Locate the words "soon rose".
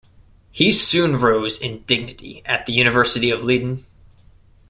0.71-1.61